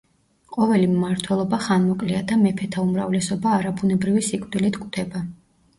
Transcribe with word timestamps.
ყოველი 0.53 0.87
მმართველობა 0.93 1.59
ხანმოკლეა 1.65 2.23
და 2.33 2.39
მეფეთა 2.47 2.87
უმრავლესობა 2.89 3.53
არაბუნებრივი 3.61 4.29
სიკვდილით 4.33 4.83
კვდება. 4.85 5.29